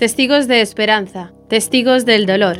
[0.00, 2.56] Testigos de esperanza, testigos del dolor.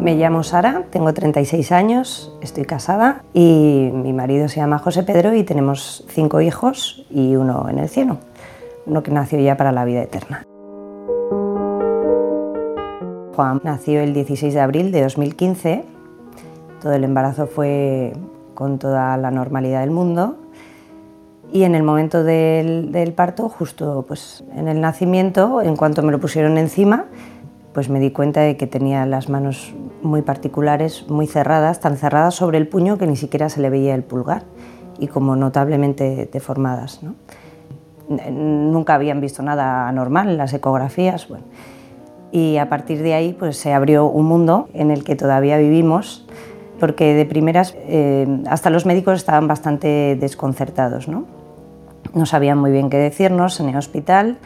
[0.00, 5.32] Me llamo Sara, tengo 36 años, estoy casada y mi marido se llama José Pedro
[5.36, 8.18] y tenemos cinco hijos y uno en el cielo,
[8.86, 10.44] uno que nació ya para la vida eterna.
[13.34, 15.84] Juan nació el 16 de abril de 2015,
[16.82, 18.12] todo el embarazo fue
[18.54, 20.36] con toda la normalidad del mundo
[21.52, 26.20] y en el momento del, parto, justo pues, en el nacimiento, en cuanto me lo
[26.20, 27.06] pusieron encima,
[27.72, 32.34] pues me di cuenta de que tenía las manos muy particulares, muy cerradas, tan cerradas
[32.34, 34.44] sobre el puño que ni siquiera se le veía el pulgar
[34.98, 37.00] y como notablemente deformadas.
[38.30, 41.28] Nunca habían visto nada anormal en las ecografías.
[42.32, 46.26] Y a partir de ahí pues, se abrió un mundo en el que todavía vivimos,
[46.80, 51.06] porque de primeras eh, hasta los médicos estaban bastante desconcertados.
[51.06, 51.26] ¿no?
[52.14, 54.38] no sabían muy bien qué decirnos en el hospital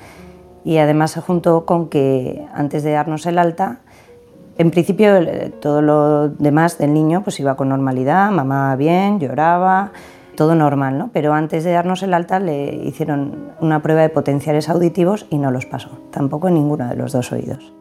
[0.64, 3.80] y además se juntó con que antes de darnos el alta,
[4.58, 5.10] en principio
[5.60, 9.92] todo lo demás del niño pues iba con normalidad, mamá bien, lloraba,
[10.36, 11.10] todo normal, ¿no?
[11.12, 15.50] Pero antes de darnos el alta le hicieron una prueba de potenciales auditivos y no
[15.50, 17.72] los pasó, tampoco en ninguno de los dos oídos.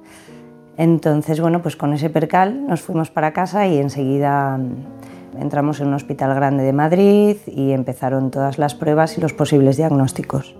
[0.77, 5.87] Entonces, bueno, pues con ese percal nos fuimos para casa y enseguida mm, entramos en
[5.87, 10.55] un hospital grande de Madrid y empezaron todas las pruebas y los posibles diagnósticos.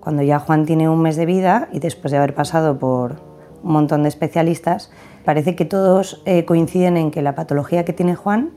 [0.00, 3.16] Cuando ya Juan tiene un mes de vida y después de haber pasado por
[3.62, 4.90] un montón de especialistas,
[5.24, 8.52] parece que todos eh, coinciden en que la patología que tiene Juan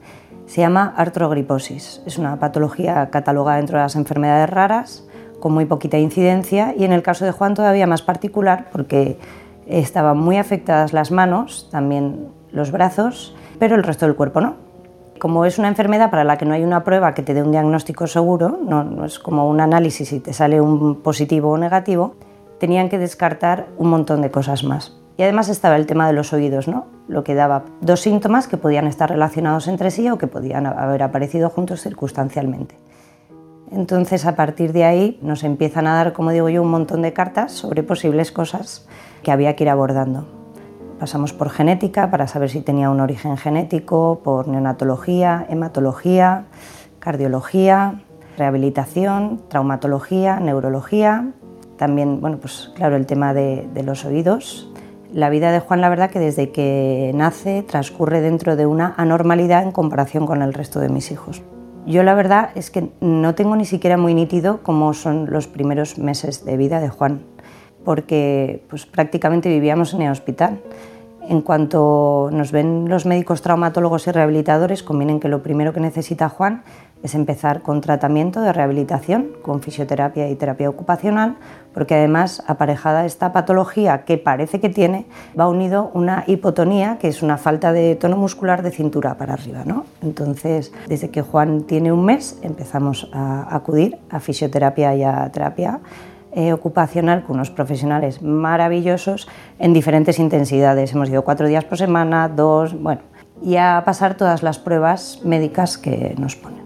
[0.51, 2.01] se llama artrogriposis.
[2.05, 5.07] Es una patología catalogada dentro de las enfermedades raras,
[5.39, 9.17] con muy poquita incidencia y en el caso de Juan todavía más particular porque
[9.65, 14.55] estaban muy afectadas las manos, también los brazos, pero el resto del cuerpo no
[15.19, 17.51] como es una enfermedad para la que no hay una prueba que te dé un
[17.51, 22.15] diagnóstico seguro, no, es como un análisis y te sale un positivo o negativo,
[22.59, 25.00] tenían que descartar un montón de cosas más.
[25.17, 26.85] Y además estaba el tema de los oídos, ¿no?
[27.11, 31.03] lo que daba dos síntomas que podían estar relacionados entre sí o que podían haber
[31.03, 32.75] aparecido juntos circunstancialmente.
[33.69, 37.13] Entonces, a partir de ahí, nos empiezan a dar, como digo yo, un montón de
[37.13, 38.87] cartas sobre posibles cosas
[39.23, 40.25] que había que ir abordando.
[40.99, 46.45] Pasamos por genética para saber si tenía un origen genético, por neonatología, hematología,
[46.99, 48.01] cardiología,
[48.37, 51.31] rehabilitación, traumatología, neurología.
[51.77, 54.70] También, bueno, pues claro, el tema de, de los oídos.
[55.13, 59.63] La vida de Juan, la verdad que desde que nace transcurre dentro de una anormalidad
[59.63, 61.41] en comparación con el resto de mis hijos.
[61.85, 65.97] Yo la verdad es que no tengo ni siquiera muy nítido cómo son los primeros
[65.97, 67.21] meses de vida de Juan
[67.83, 70.61] porque pues, prácticamente vivíamos en el hospital.
[71.27, 76.29] En cuanto nos ven los médicos traumatólogos y rehabilitadores, convienen que lo primero que necesita
[76.29, 76.63] Juan
[77.03, 81.35] es empezar con tratamiento de rehabilitación, con fisioterapia y terapia ocupacional,
[81.73, 85.05] porque además, aparejada esta patología que parece que tiene,
[85.39, 89.63] va unido una hipotonía, que es una falta de tono muscular de cintura para arriba.
[89.65, 89.85] ¿no?
[90.01, 95.79] Entonces, desde que Juan tiene un mes, empezamos a acudir a fisioterapia y a terapia
[96.33, 99.27] eh, ocupacional con unos profesionales maravillosos
[99.59, 100.93] en diferentes intensidades.
[100.93, 103.01] Hemos ido cuatro días por semana, dos, bueno,
[103.41, 106.60] y a pasar todas las pruebas médicas que nos ponen.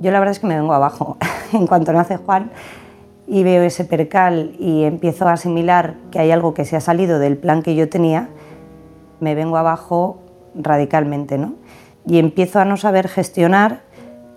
[0.00, 1.16] Yo la verdad es que me vengo abajo.
[1.52, 2.50] en cuanto nace Juan
[3.26, 7.18] y veo ese percal y empiezo a asimilar que hay algo que se ha salido
[7.18, 8.28] del plan que yo tenía,
[9.20, 10.18] me vengo abajo
[10.54, 11.54] radicalmente, ¿no?
[12.06, 13.80] Y empiezo a no saber gestionar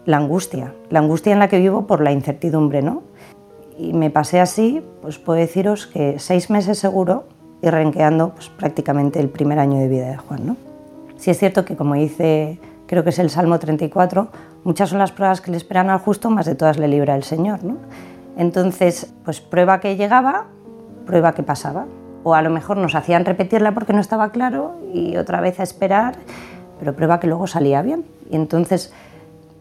[0.06, 3.04] la angustia, la angustia en la que vivo por la incertidumbre, ¿no?
[3.80, 7.24] y me pasé así, pues puedo deciros que seis meses seguro
[7.62, 10.45] y renqueando pues, prácticamente el primer año de vida de Juan.
[10.45, 10.57] ¿no?
[11.18, 14.30] Sí es cierto que, como dice, creo que es el Salmo 34,
[14.63, 17.21] muchas son las pruebas que le esperan al justo, más de todas le libra el
[17.24, 17.63] Señor.
[17.63, 17.77] ¿no?
[18.36, 20.47] Entonces, pues prueba que llegaba,
[21.06, 21.86] prueba que pasaba.
[22.24, 25.63] O a lo mejor nos hacían repetirla porque no estaba claro y otra vez a
[25.63, 26.15] esperar,
[26.80, 28.06] pero prueba que luego salía bien.
[28.31, 28.91] Y entonces,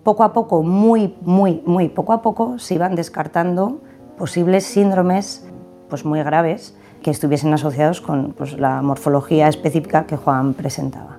[0.04, 3.82] poco a poco, muy, muy, muy poco a poco, se iban descartando
[4.16, 5.46] posibles síndromes
[5.90, 11.17] pues, muy graves que estuviesen asociados con pues, la morfología específica que Juan presentaba.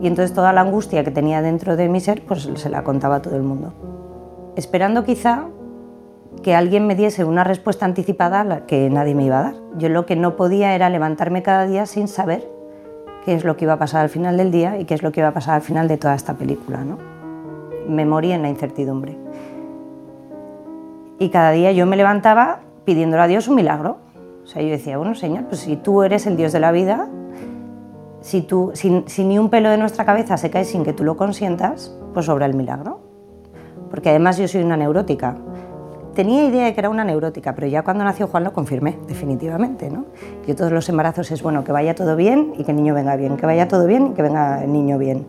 [0.00, 3.16] Y entonces toda la angustia que tenía dentro de mi ser pues, se la contaba
[3.16, 3.72] a todo el mundo.
[4.56, 5.46] Esperando quizá
[6.42, 9.54] que alguien me diese una respuesta anticipada la que nadie me iba a dar.
[9.76, 12.48] Yo lo que no podía era levantarme cada día sin saber
[13.24, 15.12] qué es lo que iba a pasar al final del día y qué es lo
[15.12, 16.84] que iba a pasar al final de toda esta película.
[16.84, 16.98] ¿no?
[17.88, 19.16] Me morí en la incertidumbre.
[21.18, 23.98] Y cada día yo me levantaba pidiéndole a Dios un milagro.
[24.44, 27.08] O sea, yo decía, bueno, Señor, pues si tú eres el Dios de la vida,
[28.28, 31.16] si, tú, si, ni un pelo de nuestra cabeza se cae sin que tú lo
[31.16, 33.00] consientas, pues sobra el milagro.
[33.88, 35.38] Porque además yo soy una neurótica.
[36.14, 39.88] Tenía idea de que era una neurótica, pero ya cuando nació Juan lo confirmé, definitivamente.
[39.88, 40.04] ¿no?
[40.46, 43.16] Yo todos los embarazos es bueno que vaya todo bien y que el niño venga
[43.16, 45.26] bien, que vaya todo bien y que venga el niño bien.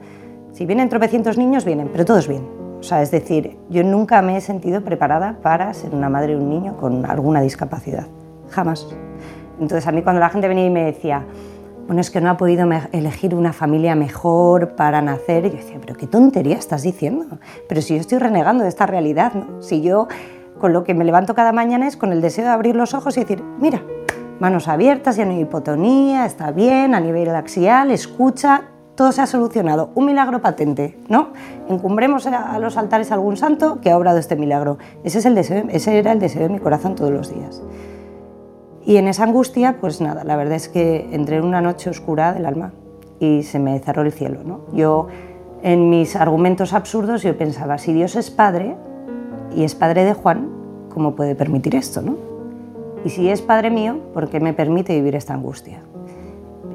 [0.52, 2.45] Si vienen tropecientos niños, vienen, pero todos bien.
[2.81, 6.42] O sea, es decir, yo nunca me he sentido preparada para ser una madre de
[6.42, 8.07] un niño con alguna discapacidad.
[8.50, 8.94] Jamás.
[9.57, 11.24] Entonces a mí cuando la gente venía y me decía,
[11.89, 15.77] bueno, es que no ha podido elegir una familia mejor para nacer, y yo decía,
[15.81, 17.39] pero qué tontería estás diciendo.
[17.68, 19.63] Pero si yo estoy renegando de esta realidad, ¿no?
[19.63, 20.07] Si yo
[20.59, 23.18] con lo que me levanto cada mañana es con el deseo de abrir los ojos
[23.18, 23.81] y decir, mira,
[24.39, 29.25] manos abiertas, ya no hay hipotonía, está bien, a nivel axial, escucha, todo se ha
[29.25, 29.89] solucionado.
[29.95, 31.30] Un milagro patente, ¿no?
[31.69, 34.77] Encumbremos a los altares a algún santo que ha obrado este milagro.
[35.03, 37.63] Ese, es el deseo, ese era el deseo de mi corazón todos los días.
[38.89, 42.33] Y en esa angustia, pues nada, la verdad es que entré en una noche oscura
[42.33, 42.71] del alma
[43.19, 44.62] y se me cerró el cielo, ¿no?
[44.74, 45.06] Yo,
[45.62, 48.75] en mis argumentos absurdos, yo pensaba, si Dios es Padre,
[49.56, 50.50] y es padre de Juan,
[50.91, 52.01] ¿cómo puede permitir esto?
[52.01, 52.15] ¿no?
[53.06, 55.83] Y si es padre mío, ¿por qué me permite vivir esta angustia?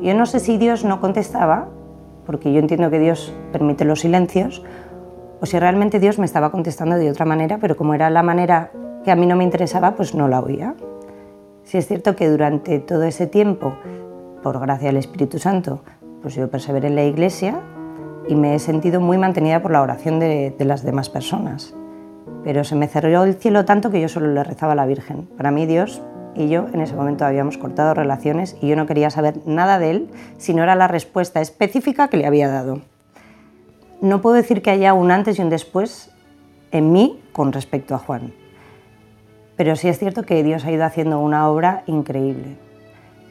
[0.00, 1.66] Yo no sé si Dios no contestaba,
[2.26, 4.62] porque yo entiendo que Dios permite los silencios,
[5.40, 8.70] o si realmente Dios me estaba contestando de otra manera, pero como era la manera
[9.02, 10.76] que a mí no me interesaba, pues no la oía.
[11.64, 13.76] Si es cierto que durante todo ese tiempo,
[14.42, 15.80] por gracia del Espíritu Santo,
[16.22, 17.60] pues yo perseveré en la iglesia
[18.28, 21.74] y me he sentido muy mantenida por la oración de, de las demás personas
[22.44, 25.26] pero se me cerró el cielo tanto que yo solo le rezaba a la Virgen.
[25.36, 26.02] Para mí Dios
[26.36, 29.90] y yo en ese momento habíamos cortado relaciones y yo no quería saber nada de
[29.90, 32.82] él si no era la respuesta específica que le había dado.
[34.00, 36.10] No puedo decir que haya un antes y un después
[36.70, 38.34] en mí con respecto a Juan,
[39.56, 42.56] pero sí es cierto que Dios ha ido haciendo una obra increíble.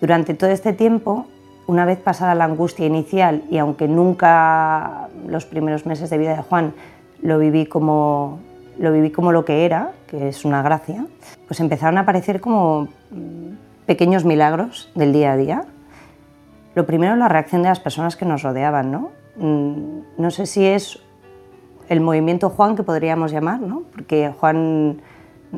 [0.01, 1.27] Durante todo este tiempo,
[1.67, 6.41] una vez pasada la angustia inicial y aunque nunca los primeros meses de vida de
[6.41, 6.73] Juan
[7.21, 8.39] lo viví como
[8.77, 11.05] lo viví como lo que era, que es una gracia,
[11.47, 12.87] pues empezaron a aparecer como
[13.85, 15.65] pequeños milagros del día a día.
[16.75, 19.11] Lo primero, la reacción de las personas que nos rodeaban, ¿no?
[19.37, 20.99] Mm, no sé si es
[21.89, 23.83] el movimiento Juan que podríamos llamar, ¿no?
[23.93, 25.01] Porque Juan,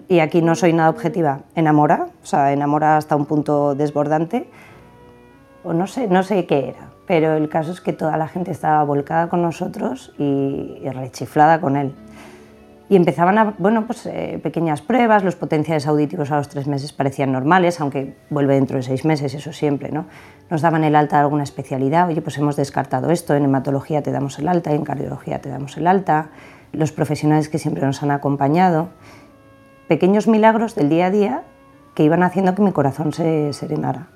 [0.07, 4.49] y aquí no soy nada objetiva, enamora, o sea, enamora hasta un punto desbordante,
[5.63, 8.51] o no sé, no sé qué era, pero el caso es que toda la gente
[8.51, 11.95] estaba volcada con nosotros y, rechiflada con él.
[12.87, 16.93] Y empezaban a, bueno, pues, eh, pequeñas pruebas, los potenciales auditivos a los tres meses
[16.93, 19.91] parecían normales, aunque vuelve dentro de seis meses, eso siempre.
[19.91, 20.05] ¿no?
[20.51, 24.11] Nos daban el alta de alguna especialidad, oye, pues hemos descartado esto, en hematología te
[24.11, 26.29] damos el alta, en cardiología te damos el alta,
[26.73, 28.89] los profesionales que siempre nos han acompañado.
[29.87, 31.43] Pequeños milagros del día a día
[31.93, 34.07] que iban haciendo que mi corazón se serenara.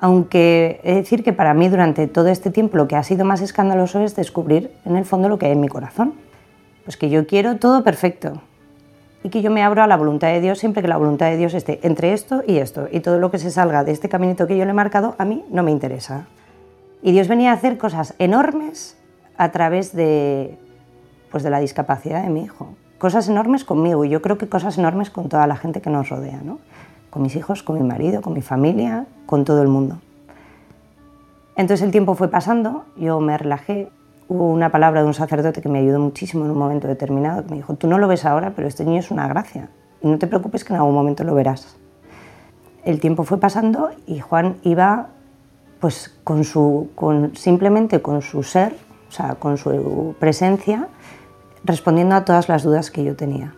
[0.00, 3.24] Aunque he de decir que para mí durante todo este tiempo lo que ha sido
[3.24, 6.14] más escandaloso es descubrir en el fondo lo que hay en mi corazón
[6.84, 8.42] pues que yo quiero todo perfecto
[9.24, 11.36] y que yo me abro a la voluntad de Dios siempre que la voluntad de
[11.36, 12.88] Dios esté entre esto y esto.
[12.90, 15.24] Y todo lo que se salga de este caminito que yo le he marcado, a
[15.24, 16.26] mí no me interesa.
[17.02, 18.96] Y Dios venía a hacer cosas enormes
[19.36, 20.58] a través de,
[21.30, 22.74] pues de la discapacidad de mi hijo.
[23.02, 26.08] Cosas enormes conmigo y yo creo que cosas enormes con toda la gente que nos
[26.08, 26.60] rodea, ¿no?
[27.10, 29.98] con mis hijos, con mi marido, con mi familia, con todo el mundo.
[31.56, 33.90] Entonces el tiempo fue pasando, yo me relajé,
[34.28, 37.50] Hubo una palabra de un sacerdote que me ayudó muchísimo en un momento determinado, que
[37.50, 39.68] me dijo, tú no lo ves ahora, pero este niño es una gracia,
[40.00, 41.76] y no te preocupes que en algún momento lo verás.
[42.84, 45.08] El tiempo fue pasando y Juan iba
[45.80, 48.76] pues con su, con, simplemente con su ser,
[49.08, 50.86] o sea, con su presencia,
[51.64, 53.54] respondiendo a todas las dudas que yo tenía.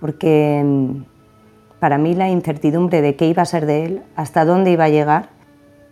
[0.00, 1.02] Porque mm,
[1.78, 4.88] para mí la incertidumbre de qué iba a ser de él, hasta dónde iba a
[4.88, 5.30] llegar,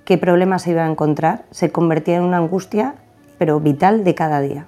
[0.05, 2.95] qué problemas se iba a encontrar, se convertía en una angustia
[3.39, 4.67] pero vital de cada día.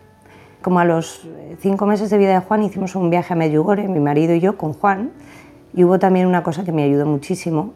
[0.62, 1.26] Como a los
[1.58, 4.56] cinco meses de vida de Juan hicimos un viaje a Medjugorje, mi marido y yo,
[4.56, 5.10] con Juan,
[5.74, 7.72] y hubo también una cosa que me ayudó muchísimo.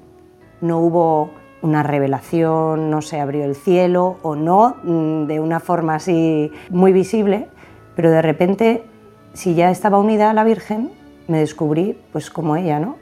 [0.61, 1.31] No hubo
[1.63, 6.93] una revelación, no se abrió el cielo o no, mm, de una forma así muy
[6.93, 7.49] visible,
[7.97, 8.85] pero de repente,
[9.33, 10.91] si ya estaba unida a la Virgen,
[11.29, 12.97] me descubrí pues como ella, ¿no?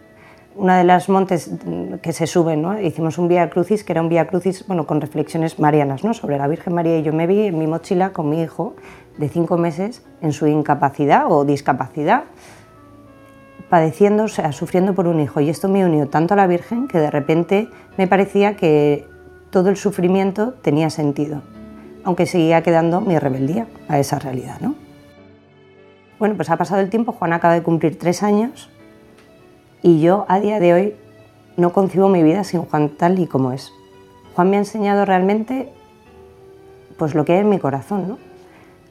[0.54, 1.50] una de las montes
[2.02, 2.78] que se suben, ¿no?
[2.80, 6.14] hicimos un Vía Crucis, que era un Vía Crucis bueno, con reflexiones marianas ¿no?
[6.14, 8.74] sobre la Virgen María, y yo me vi en mi mochila con mi hijo
[9.18, 12.24] de cinco meses en su incapacidad o discapacidad,
[13.68, 15.40] padeciendo, o sea, sufriendo por un hijo.
[15.40, 19.06] Y esto me unió tanto a la Virgen que de repente me parecía que
[19.50, 21.42] todo el sufrimiento tenía sentido,
[22.04, 24.60] aunque seguía quedando mi rebeldía a esa realidad.
[24.60, 24.74] ¿no?
[26.18, 28.70] Bueno, pues ha pasado el tiempo, Juan acaba de cumplir tres años
[29.82, 30.96] y yo a día de hoy
[31.56, 33.72] no concibo mi vida sin Juan tal y como es.
[34.34, 35.72] Juan me ha enseñado realmente
[36.96, 38.18] pues lo que hay en mi corazón, ¿no?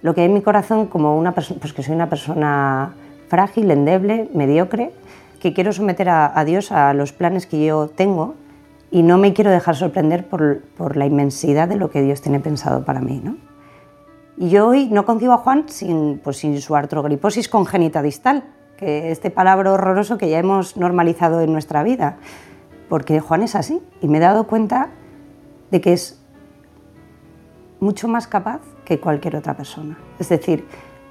[0.02, 2.94] Lo que hay en mi corazón como una persona, pues que soy una persona
[3.28, 4.92] frágil, endeble, mediocre,
[5.40, 8.36] que quiero someter a, Dios a los planes que yo tengo
[8.92, 12.42] y no me quiero dejar sorprender por, por, la inmensidad de lo que Dios tiene
[12.42, 13.38] pensado para mí, ¿no?
[14.38, 18.44] Y yo hoy no concibo a Juan sin, pues, sin su artrogriposis congénita distal,
[18.76, 22.18] que este palabra horroroso que ya hemos normalizado en nuestra vida,
[22.90, 24.90] porque Juan es así y me he dado cuenta
[25.70, 26.20] de que es
[27.80, 29.98] mucho más capaz que cualquier otra persona.
[30.20, 30.66] Es decir,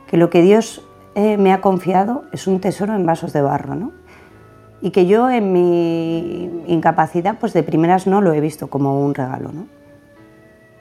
[0.07, 0.85] que lo que Dios
[1.15, 3.93] eh, me ha confiado es un tesoro en vasos de barro, ¿no?
[4.83, 9.15] Y que yo en mi incapacidad, pues de primeras no lo he visto como un
[9.15, 9.67] regalo, ¿no?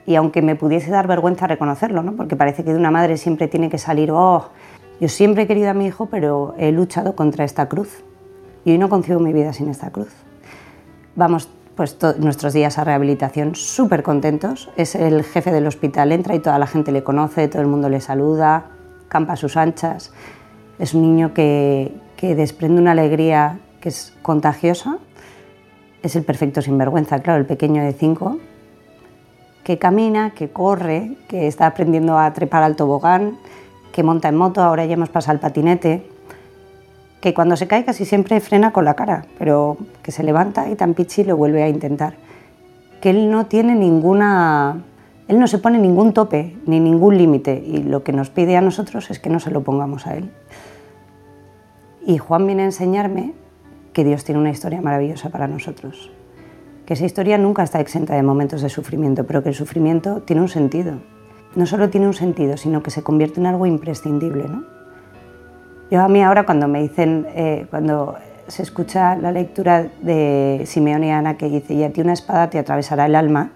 [0.06, 2.14] Y aunque me pudiese dar vergüenza reconocerlo, ¿no?
[2.14, 4.48] Porque parece que de una madre siempre tiene que salir, oh,
[5.00, 8.02] yo siempre he querido a mi hijo, pero he luchado contra esta cruz.
[8.64, 10.12] Y hoy no concibo mi vida sin esta cruz.
[11.14, 14.70] Vamos pues nuestros días a rehabilitación súper contentos.
[14.76, 17.88] Es el jefe del hospital, entra y toda la gente le conoce, todo el mundo
[17.88, 18.66] le saluda,
[19.08, 20.12] campa a sus anchas.
[20.78, 24.98] Es un niño que, que desprende una alegría que es contagiosa.
[26.02, 28.38] Es el perfecto sinvergüenza, claro, el pequeño de cinco,
[29.64, 33.36] que camina, que corre, que está aprendiendo a trepar al tobogán,
[33.92, 36.06] que monta en moto, ahora ya hemos pasado al patinete,
[37.20, 40.74] que cuando se cae casi siempre frena con la cara, pero que se levanta y
[40.74, 42.14] tan pichi lo vuelve a intentar.
[43.00, 44.84] Que él no tiene ninguna...
[45.28, 48.60] Él no se pone ningún tope ni ningún límite y lo que nos pide a
[48.60, 50.30] nosotros es que no se lo pongamos a él.
[52.04, 53.34] Y Juan viene a enseñarme
[53.92, 56.10] que Dios tiene una historia maravillosa para nosotros.
[56.86, 60.42] Que esa historia nunca está exenta de momentos de sufrimiento, pero que el sufrimiento tiene
[60.42, 60.94] un sentido.
[61.54, 64.64] No solo tiene un sentido, sino que se convierte en algo imprescindible, ¿no?
[65.90, 68.14] Yo a mí ahora cuando me dicen, eh, cuando
[68.46, 72.48] se escucha la lectura de Simeón y Ana que dice, y a ti una espada
[72.50, 73.52] te atravesará el alma,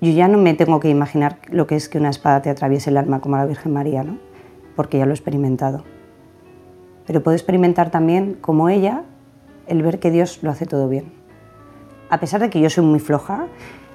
[0.00, 2.88] yo ya no me tengo que imaginar lo que es que una espada te atraviese
[2.88, 4.16] el alma como la Virgen María, ¿no?
[4.78, 5.82] porque ya lo he experimentado.
[7.04, 9.02] Pero puedo experimentar también, como ella,
[9.68, 11.12] el ver que Dios lo hace todo bien.
[12.10, 13.46] A pesar de que yo soy muy floja,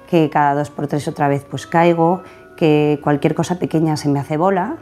[0.09, 2.21] que cada dos por tres otra vez pues caigo,
[2.55, 4.77] que cualquier cosa pequeña se me hace bola,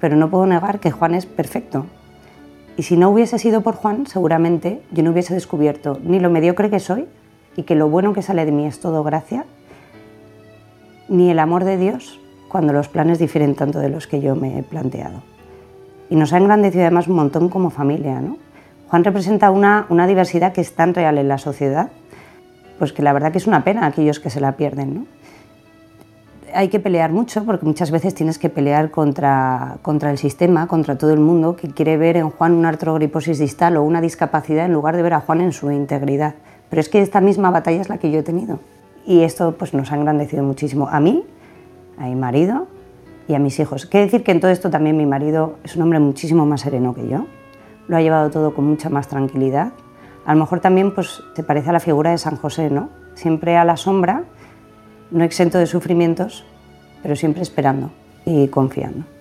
[0.00, 1.86] pero no puedo negar que Juan es perfecto,
[2.78, 6.70] y si no hubiese sido por Juan, seguramente yo no hubiese descubierto ni lo mediocre
[6.70, 7.08] que soy
[7.56, 9.46] y que lo bueno que sale de mí es todo gracia,
[11.08, 14.60] ni el amor de Dios cuando los planes difieren tanto de los que yo me
[14.60, 15.22] he planteado.
[16.08, 18.20] Y nos ha engrandecido además un montón como familia.
[18.20, 18.38] ¿no?
[18.88, 21.90] Juan representa una, una diversidad que es tan real en la sociedad,
[22.78, 24.94] pues que la verdad que es una pena aquellos que se la pierden.
[24.94, 25.06] ¿no?
[26.54, 30.96] hay que pelear mucho porque muchas veces tienes que pelear contra, contra el sistema, contra
[30.96, 34.72] todo el mundo que quiere ver en Juan una artrogriposis distal o una discapacidad en
[34.72, 36.34] lugar de ver a Juan en su integridad.
[36.70, 38.60] Pero es que esta misma batalla es la que yo he tenido.
[39.06, 41.24] Y esto pues, nos ha engrandecido muchísimo a mí,
[41.98, 42.66] a mi marido
[43.26, 43.86] y a mis hijos.
[43.86, 46.94] Quiere decir que en todo esto también mi marido es un hombre muchísimo más sereno
[46.94, 47.26] que yo.
[47.88, 49.72] Lo ha llevado todo con mucha más tranquilidad.
[50.24, 52.90] A lo mejor también pues, te parece a la figura de San José, ¿no?
[53.14, 54.24] Siempre a la sombra
[55.10, 56.44] no exento de sufrimientos,
[57.02, 57.90] pero siempre esperando
[58.24, 59.17] y confiando.